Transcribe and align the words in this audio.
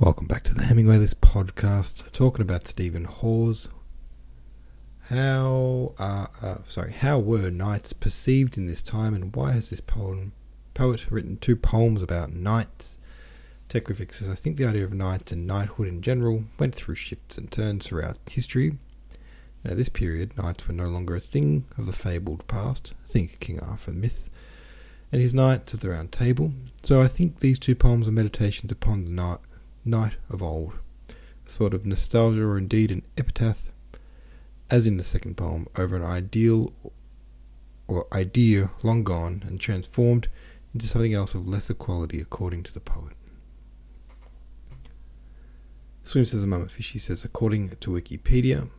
Welcome 0.00 0.28
back 0.28 0.44
to 0.44 0.54
the 0.54 0.62
Hemingway 0.62 0.98
List 0.98 1.20
podcast, 1.20 2.12
talking 2.12 2.42
about 2.42 2.68
Stephen 2.68 3.02
Hawes. 3.02 3.68
How 5.08 5.92
are, 5.98 6.30
uh, 6.40 6.58
sorry, 6.68 6.92
how 6.92 7.18
were 7.18 7.50
knights 7.50 7.92
perceived 7.94 8.56
in 8.56 8.68
this 8.68 8.80
time, 8.80 9.12
and 9.12 9.34
why 9.34 9.50
has 9.54 9.70
this 9.70 9.80
poem, 9.80 10.34
poet 10.72 11.10
written 11.10 11.36
two 11.36 11.56
poems 11.56 12.00
about 12.00 12.32
knights? 12.32 12.96
Techgraphic 13.68 14.14
says, 14.14 14.28
I 14.28 14.36
think 14.36 14.56
the 14.56 14.66
idea 14.66 14.84
of 14.84 14.94
knights 14.94 15.32
and 15.32 15.48
knighthood 15.48 15.88
in 15.88 16.00
general 16.00 16.44
went 16.60 16.76
through 16.76 16.94
shifts 16.94 17.36
and 17.36 17.50
turns 17.50 17.88
throughout 17.88 18.18
history. 18.30 18.78
At 19.64 19.78
this 19.78 19.88
period, 19.88 20.38
knights 20.38 20.68
were 20.68 20.74
no 20.74 20.86
longer 20.86 21.16
a 21.16 21.20
thing 21.20 21.64
of 21.76 21.86
the 21.86 21.92
fabled 21.92 22.46
past. 22.46 22.94
Think 23.08 23.40
King 23.40 23.58
Arthur 23.58 23.90
myth 23.90 24.30
and 25.10 25.20
his 25.20 25.34
Knights 25.34 25.74
of 25.74 25.80
the 25.80 25.90
Round 25.90 26.12
Table. 26.12 26.52
So 26.84 27.00
I 27.00 27.08
think 27.08 27.40
these 27.40 27.58
two 27.58 27.74
poems 27.74 28.06
are 28.06 28.12
meditations 28.12 28.70
upon 28.70 29.04
the 29.04 29.10
knight 29.10 29.38
knight 29.88 30.16
of 30.30 30.42
old, 30.42 30.74
a 31.46 31.50
sort 31.50 31.74
of 31.74 31.86
nostalgia 31.86 32.42
or 32.42 32.58
indeed 32.58 32.90
an 32.90 33.02
epitaph, 33.16 33.70
as 34.70 34.86
in 34.86 34.96
the 34.96 35.02
second 35.02 35.36
poem, 35.36 35.66
over 35.76 35.96
an 35.96 36.04
ideal 36.04 36.72
or 37.86 38.06
idea 38.12 38.70
long 38.82 39.02
gone 39.02 39.42
and 39.46 39.58
transformed 39.58 40.28
into 40.74 40.86
something 40.86 41.14
else 41.14 41.34
of 41.34 41.48
lesser 41.48 41.74
quality 41.74 42.20
according 42.20 42.62
to 42.62 42.72
the 42.72 42.80
poet. 42.80 43.14
Swim 46.02 46.24
says 46.24 46.46
mama 46.46 46.68
fishy 46.68 46.98
says 46.98 47.24
according 47.24 47.70
to 47.80 47.90
Wikipedia 47.90 48.70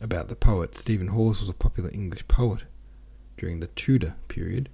about 0.00 0.28
the 0.28 0.36
poet 0.36 0.76
Stephen 0.76 1.08
Hawes 1.08 1.40
was 1.40 1.48
a 1.48 1.54
popular 1.54 1.90
English 1.92 2.26
poet 2.28 2.64
during 3.36 3.60
the 3.60 3.68
Tudor 3.68 4.16
period. 4.28 4.68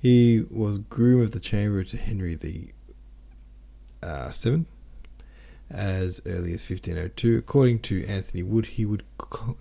He 0.00 0.44
was 0.50 0.78
groom 0.78 1.20
of 1.20 1.32
the 1.32 1.40
chamber 1.40 1.84
to 1.84 1.96
Henry 1.96 2.34
the 2.34 2.70
uh, 4.02 4.30
7 4.30 4.66
as 5.70 6.20
early 6.26 6.54
as 6.54 6.68
1502. 6.68 7.36
According 7.36 7.80
to 7.80 8.04
Anthony 8.06 8.42
Wood, 8.42 8.66
he 8.66 8.86
would 8.86 9.04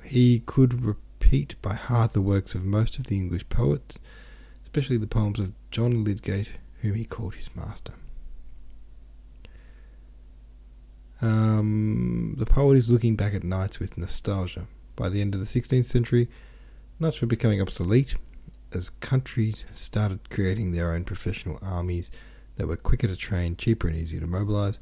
he 0.05 0.39
could 0.45 0.83
repeat 0.83 1.55
by 1.61 1.73
heart 1.73 2.13
the 2.13 2.21
works 2.21 2.55
of 2.55 2.63
most 2.63 2.97
of 2.97 3.07
the 3.07 3.17
English 3.17 3.47
poets, 3.49 3.99
especially 4.63 4.97
the 4.97 5.07
poems 5.07 5.39
of 5.39 5.53
John 5.71 6.03
Lydgate, 6.03 6.51
whom 6.81 6.95
he 6.95 7.05
called 7.05 7.35
his 7.35 7.53
master. 7.55 7.93
Um, 11.19 12.35
the 12.37 12.45
poet 12.45 12.77
is 12.77 12.91
looking 12.91 13.15
back 13.15 13.33
at 13.33 13.43
knights 13.43 13.79
with 13.79 13.97
nostalgia. 13.97 14.67
By 14.95 15.09
the 15.09 15.21
end 15.21 15.33
of 15.33 15.39
the 15.39 15.45
16th 15.45 15.85
century, 15.85 16.29
knights 16.99 17.21
were 17.21 17.27
becoming 17.27 17.61
obsolete 17.61 18.15
as 18.73 18.89
countries 18.89 19.65
started 19.73 20.29
creating 20.29 20.71
their 20.71 20.93
own 20.93 21.03
professional 21.05 21.57
armies 21.61 22.11
that 22.57 22.67
were 22.67 22.75
quicker 22.75 23.07
to 23.07 23.15
train, 23.15 23.55
cheaper, 23.55 23.87
and 23.87 23.95
easier 23.95 24.19
to 24.19 24.27
mobilize. 24.27 24.79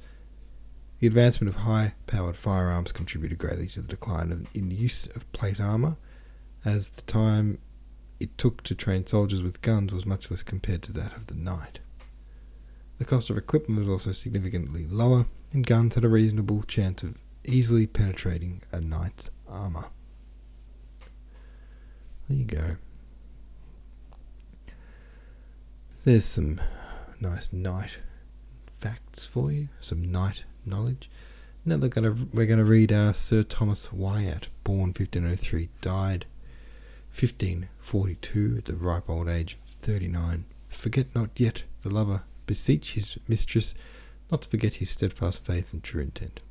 The 0.99 1.07
advancement 1.07 1.53
of 1.53 1.61
high 1.61 1.93
powered 2.07 2.37
firearms 2.37 2.91
contributed 2.91 3.37
greatly 3.37 3.67
to 3.67 3.81
the 3.81 3.87
decline 3.87 4.31
of, 4.31 4.47
in 4.55 4.71
use 4.71 5.07
of 5.07 5.31
plate 5.33 5.59
armor, 5.59 5.97
as 6.63 6.89
the 6.89 7.01
time 7.03 7.59
it 8.19 8.37
took 8.37 8.63
to 8.63 8.75
train 8.75 9.05
soldiers 9.05 9.43
with 9.43 9.61
guns 9.61 9.93
was 9.93 10.05
much 10.05 10.31
less 10.31 10.41
compared 10.41 10.81
to 10.83 10.93
that 10.93 11.15
of 11.15 11.27
the 11.27 11.35
knight. 11.35 11.79
The 12.97 13.05
cost 13.05 13.29
of 13.29 13.37
equipment 13.37 13.77
was 13.79 13.89
also 13.89 14.13
significantly 14.13 14.85
lower, 14.87 15.25
and 15.51 15.67
guns 15.67 15.95
had 15.95 16.05
a 16.05 16.09
reasonable 16.09 16.63
chance 16.63 17.03
of 17.03 17.15
easily 17.43 17.85
penetrating 17.85 18.61
a 18.71 18.79
knight's 18.79 19.29
armor. 19.47 19.85
There 22.29 22.37
you 22.37 22.45
go. 22.45 22.77
There's 26.05 26.25
some 26.25 26.61
nice 27.19 27.51
night 27.51 27.99
facts 28.79 29.25
for 29.25 29.51
you, 29.51 29.69
some 29.81 30.11
night 30.11 30.43
knowledge. 30.65 31.09
Now 31.63 31.77
they're 31.77 31.89
gonna, 31.89 32.15
we're 32.33 32.45
going 32.45 32.59
to 32.59 32.65
read 32.65 32.91
uh, 32.91 33.13
Sir 33.13 33.43
Thomas 33.43 33.91
Wyatt, 33.91 34.49
born 34.63 34.89
1503, 34.89 35.69
died 35.81 36.25
1542 37.09 38.55
at 38.57 38.65
the 38.65 38.75
ripe 38.75 39.09
old 39.09 39.29
age 39.29 39.53
of 39.53 39.59
39. 39.61 40.45
Forget 40.69 41.07
not 41.15 41.29
yet 41.35 41.63
the 41.81 41.93
lover, 41.93 42.23
beseech 42.45 42.93
his 42.93 43.17
mistress 43.27 43.73
not 44.31 44.41
to 44.41 44.49
forget 44.49 44.75
his 44.75 44.89
steadfast 44.89 45.43
faith 45.45 45.71
and 45.73 45.83
true 45.83 46.01
intent. 46.01 46.41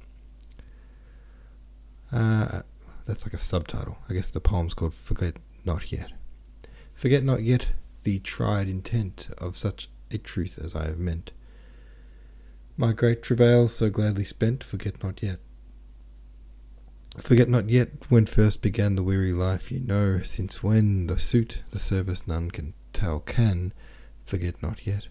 Uh, 2.11 2.63
that's 3.05 3.27
like 3.27 3.35
a 3.35 3.39
subtitle. 3.39 3.99
I 4.09 4.15
guess 4.15 4.31
the 4.31 4.41
poem's 4.41 4.75
called 4.75 4.95
Forget 4.95 5.37
Not 5.65 5.93
Yet. 5.93 6.13
Forget 6.95 7.25
not 7.25 7.43
yet 7.43 7.69
the 8.05 8.21
tried 8.21 8.69
intent 8.69 9.29
of 9.39 9.59
such 9.59 9.89
a 10.11 10.19
truth 10.19 10.59
as 10.63 10.75
I 10.75 10.87
have 10.87 10.99
meant. 10.99 11.33
My 12.77 12.93
great 12.93 13.23
travail 13.23 13.69
so 13.69 13.89
gladly 13.91 14.25
spent, 14.25 14.65
forget 14.65 15.03
not 15.03 15.23
yet. 15.23 15.39
Forget 17.19 17.49
not 17.49 17.71
yet 17.71 17.91
when 18.09 18.27
first 18.27 18.61
began 18.61 18.97
the 18.97 19.03
weary 19.05 19.33
life 19.33 19.71
you 19.71 19.79
know, 19.79 20.21
since 20.23 20.63
when 20.63 21.07
the 21.07 21.19
suit, 21.19 21.63
the 21.71 21.79
service 21.79 22.27
none 22.27 22.51
can 22.51 22.75
tell 22.93 23.21
can, 23.21 23.73
forget 24.25 24.61
not 24.61 24.85
yet. 24.87 25.07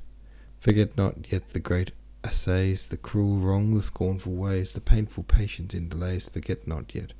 Forget 0.59 0.97
not 0.97 1.31
yet 1.31 1.51
the 1.51 1.59
great 1.59 1.91
assays, 2.23 2.89
the 2.89 2.97
cruel 2.97 3.37
wrong, 3.37 3.73
the 3.75 3.81
scornful 3.81 4.33
ways, 4.33 4.73
the 4.73 4.81
painful 4.81 5.23
patience 5.23 5.73
in 5.73 5.89
delays, 5.89 6.27
forget 6.27 6.67
not 6.67 6.93
yet. 6.93 7.13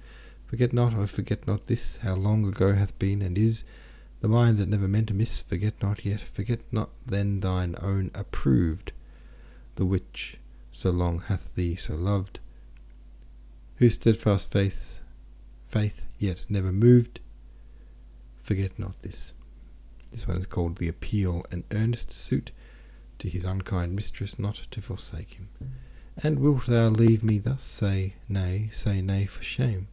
Forget 0.46 0.74
not, 0.74 0.94
oh 0.94 1.06
forget 1.08 1.48
not 1.48 1.68
this, 1.68 1.98
how 1.98 2.16
long 2.16 2.46
ago 2.46 2.74
hath 2.74 2.98
been 3.00 3.22
and 3.22 3.38
is, 3.38 3.64
the 4.24 4.30
mind 4.30 4.58
that 4.58 4.70
never 4.70 4.88
meant 4.88 5.12
amiss, 5.12 5.42
forget 5.42 5.74
not 5.82 6.06
yet, 6.06 6.22
forget 6.22 6.62
not 6.72 6.90
then 7.06 7.42
thine 7.42 7.76
own 7.82 8.10
approved, 8.16 8.94
the 9.76 9.86
which 9.86 10.38
so 10.72 10.92
long 10.92 11.20
hath 11.20 11.54
thee 11.56 11.76
so 11.76 11.94
loved, 11.94 12.40
whose 13.76 13.96
steadfast 13.96 14.50
faith, 14.50 15.02
faith 15.68 16.06
yet 16.20 16.46
never 16.48 16.72
moved, 16.72 17.20
forget 18.42 18.80
not 18.80 18.98
this. 19.02 19.34
This 20.14 20.26
one 20.26 20.38
is 20.38 20.46
called 20.46 20.78
the 20.78 20.88
appeal, 20.88 21.46
an 21.52 21.66
earnest 21.74 22.10
suit 22.10 22.54
to 23.20 23.28
his 23.28 23.44
unkind 23.44 23.94
mistress 23.94 24.40
not 24.40 24.56
to 24.72 24.80
forsake 24.80 25.34
him. 25.34 25.50
And 26.16 26.40
wilt 26.40 26.68
thou 26.68 26.88
leave 26.88 27.26
me 27.26 27.40
thus? 27.40 27.66
Say 27.66 28.14
nay, 28.30 28.70
say 28.72 29.02
nay 29.02 29.26
for 29.26 29.44
shame 29.44 29.90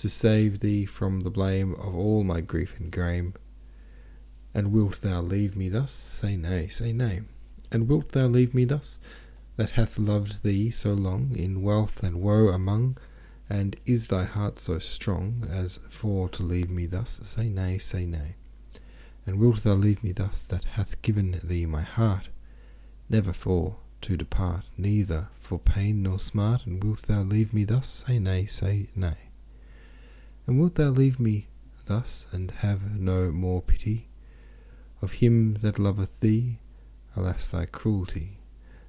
to 0.00 0.08
save 0.08 0.60
thee 0.60 0.86
from 0.86 1.20
the 1.20 1.30
blame 1.30 1.74
of 1.74 1.94
all 1.94 2.24
my 2.24 2.40
grief 2.40 2.80
and 2.80 2.90
grame. 2.90 3.34
And 4.54 4.72
wilt 4.72 5.02
thou 5.02 5.20
leave 5.20 5.54
me 5.54 5.68
thus? 5.68 5.92
Say 5.92 6.36
nay, 6.36 6.68
say 6.68 6.90
nay. 6.90 7.20
And 7.70 7.86
wilt 7.86 8.12
thou 8.12 8.26
leave 8.26 8.54
me 8.54 8.64
thus, 8.64 8.98
that 9.58 9.72
hath 9.72 9.98
loved 9.98 10.42
thee 10.42 10.70
so 10.70 10.94
long, 10.94 11.36
in 11.36 11.60
wealth 11.60 12.02
and 12.02 12.22
woe 12.22 12.48
among? 12.48 12.96
And 13.50 13.76
is 13.84 14.08
thy 14.08 14.24
heart 14.24 14.58
so 14.58 14.78
strong 14.78 15.46
as 15.50 15.78
for 15.90 16.30
to 16.30 16.42
leave 16.42 16.70
me 16.70 16.86
thus? 16.86 17.20
Say 17.22 17.50
nay, 17.50 17.76
say 17.76 18.06
nay. 18.06 18.36
And 19.26 19.38
wilt 19.38 19.64
thou 19.64 19.74
leave 19.74 20.02
me 20.02 20.12
thus, 20.12 20.46
that 20.46 20.64
hath 20.64 21.02
given 21.02 21.42
thee 21.44 21.66
my 21.66 21.82
heart, 21.82 22.28
never 23.10 23.34
for 23.34 23.76
to 24.00 24.16
depart, 24.16 24.64
neither 24.78 25.28
for 25.34 25.58
pain 25.58 26.02
nor 26.02 26.18
smart? 26.18 26.64
And 26.64 26.82
wilt 26.82 27.02
thou 27.02 27.20
leave 27.20 27.52
me 27.52 27.64
thus? 27.64 28.04
Say 28.06 28.18
nay, 28.18 28.46
say 28.46 28.88
nay. 28.96 29.29
And 30.50 30.58
wilt 30.58 30.74
thou 30.74 30.88
leave 30.88 31.20
me 31.20 31.46
thus, 31.84 32.26
and 32.32 32.50
have 32.50 32.98
no 32.98 33.30
more 33.30 33.62
pity 33.62 34.08
of 35.00 35.12
him 35.12 35.54
that 35.60 35.78
loveth 35.78 36.18
thee? 36.18 36.58
Alas, 37.14 37.46
thy 37.46 37.66
cruelty! 37.66 38.40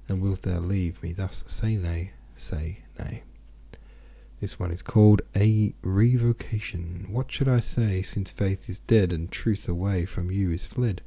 And 0.08 0.20
wilt 0.20 0.42
thou 0.42 0.58
leave 0.58 1.00
me 1.04 1.12
thus? 1.12 1.44
Say 1.46 1.76
nay, 1.76 2.14
say 2.34 2.80
nay. 2.98 3.22
This 4.40 4.58
one 4.58 4.72
is 4.72 4.82
called 4.82 5.22
a 5.36 5.72
revocation. 5.82 7.06
What 7.08 7.30
should 7.30 7.46
I 7.46 7.60
say, 7.60 8.02
since 8.02 8.32
faith 8.32 8.68
is 8.68 8.80
dead 8.80 9.12
and 9.12 9.30
truth 9.30 9.68
away 9.68 10.04
from 10.04 10.32
you 10.32 10.50
is 10.50 10.66
fled? 10.66 11.00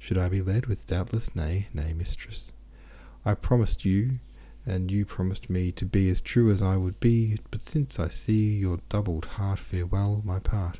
Should 0.00 0.18
I 0.18 0.28
be 0.28 0.42
led 0.42 0.66
with 0.66 0.84
doubtless 0.84 1.36
nay, 1.36 1.68
nay, 1.72 1.92
mistress? 1.92 2.50
I 3.24 3.34
promised 3.34 3.84
you 3.84 4.18
and 4.64 4.90
you 4.90 5.04
promised 5.04 5.50
me 5.50 5.72
to 5.72 5.84
be 5.84 6.08
as 6.08 6.20
true 6.20 6.50
as 6.50 6.62
I 6.62 6.76
would 6.76 7.00
be, 7.00 7.38
but 7.50 7.62
since 7.62 7.98
I 7.98 8.08
see 8.08 8.56
your 8.56 8.78
doubled 8.88 9.24
heart, 9.24 9.58
farewell 9.58 10.22
my 10.24 10.38
part. 10.38 10.78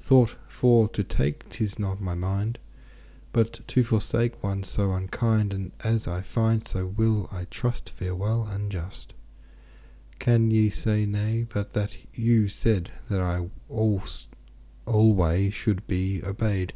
Thought 0.00 0.36
for 0.48 0.88
to 0.88 1.04
take, 1.04 1.48
tis 1.48 1.78
not 1.78 2.00
my 2.00 2.14
mind, 2.14 2.58
but 3.32 3.66
to 3.68 3.84
forsake 3.84 4.42
one 4.42 4.64
so 4.64 4.92
unkind, 4.92 5.52
and 5.52 5.72
as 5.84 6.08
I 6.08 6.20
find, 6.20 6.66
so 6.66 6.86
will 6.86 7.28
I 7.32 7.46
trust, 7.50 7.90
farewell 7.90 8.48
unjust. 8.50 9.14
Can 10.18 10.50
ye 10.50 10.70
say 10.70 11.06
nay, 11.06 11.46
but 11.48 11.72
that 11.74 11.96
you 12.14 12.48
said 12.48 12.90
that 13.08 13.20
I 13.20 13.48
always 13.68 14.28
always 14.86 15.52
should 15.52 15.86
be 15.86 16.22
obeyed, 16.24 16.72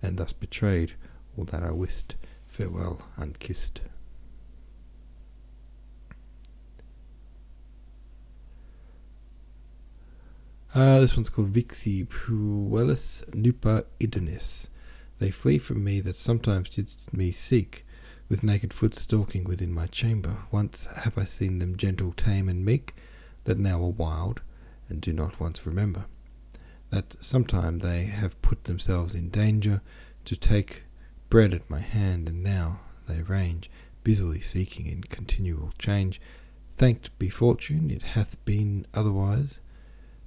and 0.00 0.16
thus 0.16 0.32
betrayed 0.32 0.92
all 1.36 1.44
that 1.44 1.62
I 1.62 1.72
wist, 1.72 2.14
farewell 2.46 3.02
unkissed. 3.16 3.80
Uh, 10.78 11.00
this 11.00 11.16
one's 11.16 11.28
called 11.28 11.52
Vixi 11.52 12.06
Puellis 12.06 13.28
Nuper 13.30 13.84
Idoneus. 13.98 14.68
They 15.18 15.32
flee 15.32 15.58
from 15.58 15.82
me 15.82 15.98
that 15.98 16.14
sometimes 16.14 16.70
didst 16.70 17.12
me 17.12 17.32
seek, 17.32 17.84
with 18.28 18.44
naked 18.44 18.72
foot 18.72 18.94
stalking 18.94 19.42
within 19.42 19.74
my 19.74 19.88
chamber. 19.88 20.44
Once 20.52 20.86
have 20.98 21.18
I 21.18 21.24
seen 21.24 21.58
them 21.58 21.76
gentle, 21.76 22.12
tame, 22.12 22.48
and 22.48 22.64
meek, 22.64 22.94
that 23.42 23.58
now 23.58 23.82
are 23.82 23.88
wild, 23.88 24.40
and 24.88 25.00
do 25.00 25.12
not 25.12 25.40
once 25.40 25.66
remember 25.66 26.04
that 26.90 27.16
sometime 27.18 27.80
they 27.80 28.04
have 28.04 28.40
put 28.40 28.62
themselves 28.62 29.14
in 29.14 29.30
danger 29.30 29.82
to 30.26 30.36
take 30.36 30.84
bread 31.28 31.52
at 31.52 31.68
my 31.68 31.80
hand, 31.80 32.28
and 32.28 32.44
now 32.44 32.82
they 33.08 33.22
range, 33.22 33.68
busily 34.04 34.40
seeking 34.40 34.86
in 34.86 35.02
continual 35.02 35.72
change. 35.76 36.20
Thanked 36.76 37.18
be 37.18 37.28
fortune, 37.28 37.90
it 37.90 38.02
hath 38.02 38.36
been 38.44 38.86
otherwise, 38.94 39.58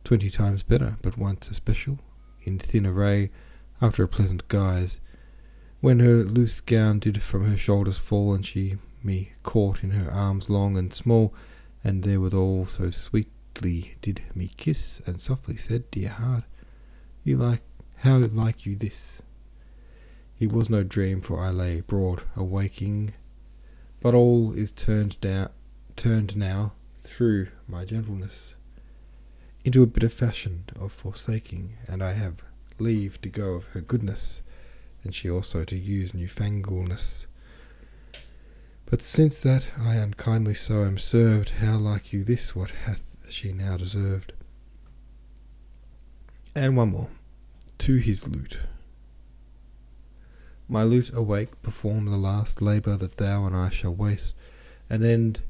twenty 0.03 0.29
times 0.29 0.63
better, 0.63 0.97
but 1.01 1.17
once 1.17 1.49
a 1.49 1.53
special, 1.53 1.99
in 2.43 2.59
thin 2.59 2.85
array, 2.85 3.31
after 3.81 4.03
a 4.03 4.07
pleasant 4.07 4.47
guise, 4.47 4.99
when 5.79 5.99
her 5.99 6.23
loose 6.23 6.61
gown 6.61 6.99
did 6.99 7.21
from 7.21 7.49
her 7.49 7.57
shoulders 7.57 7.97
fall, 7.97 8.33
and 8.33 8.45
she 8.45 8.77
me 9.03 9.33
caught 9.43 9.83
in 9.83 9.91
her 9.91 10.11
arms 10.11 10.49
long 10.49 10.77
and 10.77 10.93
small, 10.93 11.33
and 11.83 12.03
therewithal 12.03 12.67
so 12.67 12.89
sweetly 12.89 13.95
did 14.01 14.21
me 14.35 14.51
kiss, 14.57 15.01
and 15.05 15.19
softly 15.19 15.57
said, 15.57 15.89
Dear 15.91 16.09
heart, 16.09 16.43
you 17.23 17.37
like 17.37 17.63
how 17.97 18.17
like 18.17 18.65
you 18.65 18.75
this? 18.75 19.21
It 20.39 20.51
was 20.51 20.69
no 20.69 20.83
dream, 20.83 21.21
for 21.21 21.39
I 21.39 21.49
lay 21.51 21.81
broad 21.81 22.23
awaking, 22.35 23.13
but 23.99 24.13
all 24.13 24.53
is 24.53 24.71
turned 24.71 25.19
down 25.21 25.49
turned 25.95 26.35
now 26.35 26.73
through 27.03 27.47
my 27.67 27.85
gentleness 27.85 28.55
into 29.63 29.83
a 29.83 29.87
bitter 29.87 30.09
fashion 30.09 30.65
of 30.79 30.91
forsaking, 30.91 31.77
and 31.87 32.03
I 32.03 32.13
have 32.13 32.43
leave 32.79 33.21
to 33.21 33.29
go 33.29 33.51
of 33.51 33.65
her 33.67 33.81
goodness, 33.81 34.41
and 35.03 35.13
she 35.13 35.29
also 35.29 35.63
to 35.63 35.75
use 35.75 36.13
newfangleness. 36.13 37.25
But 38.85 39.01
since 39.01 39.39
that 39.41 39.67
I 39.79 39.95
unkindly 39.95 40.55
so 40.55 40.83
am 40.83 40.97
served, 40.97 41.51
how 41.61 41.77
like 41.77 42.11
you 42.11 42.23
this, 42.23 42.55
what 42.55 42.71
hath 42.85 43.15
she 43.29 43.53
now 43.53 43.77
deserved? 43.77 44.33
And 46.55 46.75
one 46.75 46.89
more. 46.89 47.09
To 47.77 47.97
his 47.97 48.27
lute. 48.27 48.59
My 50.67 50.83
lute 50.83 51.11
awake, 51.13 51.61
perform 51.61 52.05
the 52.05 52.17
last 52.17 52.61
labour 52.61 52.97
that 52.97 53.17
thou 53.17 53.45
and 53.45 53.55
I 53.55 53.69
shall 53.69 53.93
waste, 53.93 54.33
and 54.89 55.03
end 55.03 55.41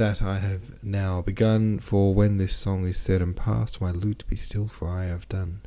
that 0.00 0.22
I 0.22 0.38
have 0.38 0.82
now 0.82 1.20
begun, 1.20 1.78
for 1.78 2.14
when 2.14 2.38
this 2.38 2.56
song 2.56 2.86
is 2.86 2.96
said 2.96 3.20
and 3.20 3.36
past, 3.36 3.82
my 3.82 3.90
lute 3.90 4.24
be 4.26 4.34
still, 4.34 4.66
for 4.66 4.88
I 4.88 5.04
have 5.04 5.28
done. 5.28 5.60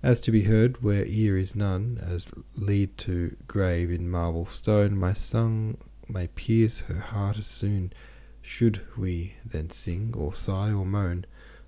As 0.00 0.20
to 0.20 0.30
be 0.30 0.44
heard 0.44 0.80
where 0.80 1.04
ear 1.06 1.36
is 1.36 1.56
none, 1.56 1.98
as 2.00 2.32
lead 2.54 2.96
to 2.98 3.34
grave 3.48 3.90
in 3.90 4.08
marble 4.08 4.46
stone, 4.46 4.96
my 4.96 5.12
song 5.12 5.76
may 6.08 6.28
pierce 6.28 6.82
her 6.82 7.00
heart 7.00 7.36
as 7.38 7.48
soon, 7.48 7.92
should 8.42 8.82
we 8.96 9.34
then 9.44 9.70
sing, 9.70 10.14
or 10.16 10.32
sigh, 10.32 10.70
or 10.70 10.86
moan. 10.86 11.26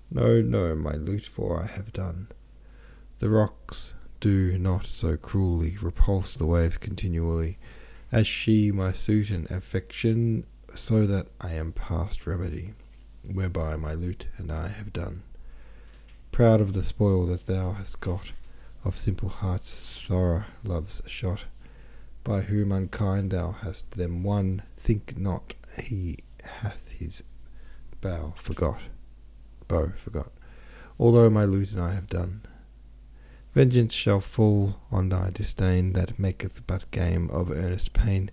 No, 0.09 0.41
no, 0.41 0.73
my 0.75 0.93
lute, 0.93 1.25
for 1.25 1.61
I 1.61 1.65
have 1.65 1.91
done. 1.91 2.29
The 3.17 3.27
rocks 3.27 3.93
do 4.21 4.57
not 4.57 4.85
so 4.85 5.17
cruelly 5.17 5.75
repulse 5.81 6.35
the 6.35 6.45
waves 6.45 6.77
continually, 6.77 7.59
as 8.13 8.27
she 8.27 8.71
my 8.71 8.93
suit 8.93 9.29
and 9.29 9.51
affection, 9.51 10.45
so 10.75 11.05
that 11.05 11.27
I 11.41 11.53
am 11.53 11.71
past 11.71 12.25
remedy, 12.25 12.73
whereby 13.31 13.75
my 13.75 13.93
lute 13.93 14.27
and 14.37 14.51
I 14.51 14.67
have 14.69 14.93
done. 14.93 15.23
Proud 16.31 16.61
of 16.61 16.73
the 16.73 16.83
spoil 16.83 17.25
that 17.27 17.47
thou 17.47 17.71
hast 17.73 17.99
got, 17.99 18.31
of 18.85 18.97
simple 18.97 19.29
hearts 19.29 19.69
sorrow 19.69 20.43
love's 20.63 21.01
shot, 21.05 21.45
by 22.23 22.41
whom 22.41 22.71
unkind 22.71 23.31
thou 23.31 23.51
hast 23.51 23.91
them 23.91 24.23
won, 24.23 24.63
think 24.77 25.17
not 25.17 25.53
he 25.81 26.19
hath 26.43 26.91
his 26.91 27.23
bow 28.01 28.33
forgot 28.35 28.79
bow 29.69 29.93
forgot, 29.95 30.31
although 30.99 31.29
my 31.29 31.45
lute 31.45 31.71
and 31.71 31.81
I 31.81 31.93
have 31.93 32.07
done. 32.07 32.41
Vengeance 33.53 33.93
shall 33.93 34.19
fall 34.19 34.81
on 34.91 35.07
thy 35.07 35.29
disdain 35.29 35.93
that 35.93 36.19
maketh 36.19 36.67
but 36.67 36.91
game 36.91 37.29
of 37.29 37.49
earnest 37.49 37.93
pain. 37.93 38.29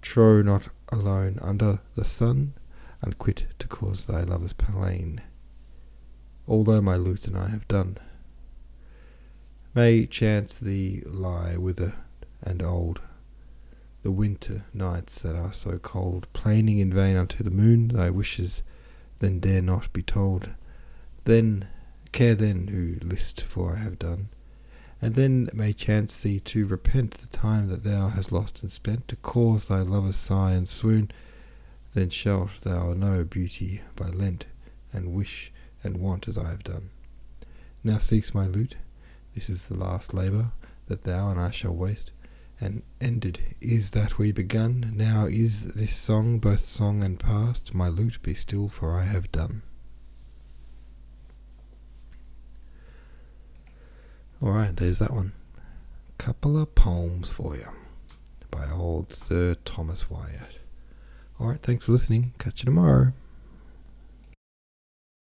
Trow 0.00 0.40
not 0.40 0.68
alone 0.90 1.38
under 1.42 1.80
the 1.94 2.04
sun, 2.04 2.54
and 3.02 3.18
quit 3.18 3.46
to 3.58 3.68
cause 3.68 4.06
thy 4.06 4.22
lover's 4.22 4.52
pain. 4.52 5.20
Although 6.48 6.80
my 6.80 6.96
lute 6.96 7.26
and 7.26 7.36
I 7.36 7.48
have 7.48 7.68
done. 7.68 7.98
May 9.74 10.06
chance 10.06 10.54
thee 10.54 11.02
lie 11.04 11.56
withered 11.56 11.92
and 12.42 12.62
old, 12.62 13.00
the 14.02 14.10
winter 14.10 14.64
nights 14.72 15.18
that 15.18 15.34
are 15.34 15.52
so 15.52 15.78
cold, 15.78 16.28
plaining 16.32 16.78
in 16.78 16.94
vain 16.94 17.16
unto 17.16 17.42
the 17.42 17.50
moon 17.50 17.88
thy 17.88 18.08
wishes, 18.08 18.62
then 19.18 19.40
dare 19.40 19.60
not 19.60 19.92
be 19.92 20.02
told. 20.02 20.50
Then 21.24 21.66
care 22.12 22.34
then 22.34 22.68
who 22.68 23.04
list, 23.06 23.42
for 23.42 23.74
I 23.74 23.80
have 23.80 23.98
done. 23.98 24.28
And 25.00 25.14
then 25.14 25.50
may 25.52 25.72
chance 25.72 26.16
thee 26.16 26.40
to 26.40 26.66
repent 26.66 27.12
the 27.12 27.26
time 27.28 27.68
that 27.68 27.84
thou 27.84 28.08
hast 28.08 28.32
lost 28.32 28.62
and 28.62 28.72
spent, 28.72 29.08
to 29.08 29.16
cause 29.16 29.66
thy 29.66 29.80
lover's 29.80 30.16
sigh 30.16 30.52
and 30.52 30.66
swoon. 30.68 31.10
Then 31.94 32.10
shalt 32.10 32.62
thou 32.62 32.92
know 32.94 33.24
beauty 33.24 33.82
by 33.94 34.08
Lent, 34.08 34.46
and 34.92 35.12
wish 35.12 35.52
and 35.84 35.98
want 35.98 36.28
as 36.28 36.38
I 36.38 36.48
have 36.48 36.64
done. 36.64 36.90
Now 37.84 37.98
cease 37.98 38.34
my 38.34 38.46
lute, 38.46 38.76
this 39.34 39.48
is 39.50 39.66
the 39.66 39.78
last 39.78 40.14
labour 40.14 40.52
that 40.88 41.02
thou 41.02 41.30
and 41.30 41.38
I 41.38 41.50
shall 41.50 41.74
waste, 41.74 42.10
and 42.58 42.82
ended 43.00 43.40
is 43.60 43.90
that 43.90 44.18
we 44.18 44.32
begun. 44.32 44.92
Now 44.96 45.26
is 45.26 45.74
this 45.74 45.94
song 45.94 46.38
both 46.38 46.64
song 46.64 47.02
and 47.02 47.20
past, 47.20 47.74
my 47.74 47.88
lute 47.88 48.20
be 48.22 48.34
still, 48.34 48.68
for 48.68 48.98
I 48.98 49.04
have 49.04 49.30
done. 49.30 49.62
Alright, 54.42 54.76
there's 54.76 54.98
that 54.98 55.12
one. 55.12 55.32
Couple 56.18 56.60
of 56.60 56.74
poems 56.74 57.32
for 57.32 57.56
you 57.56 57.68
by 58.50 58.70
old 58.70 59.12
Sir 59.12 59.56
Thomas 59.64 60.10
Wyatt. 60.10 60.58
Alright, 61.40 61.62
thanks 61.62 61.86
for 61.86 61.92
listening. 61.92 62.32
Catch 62.38 62.62
you 62.62 62.66
tomorrow. 62.66 63.12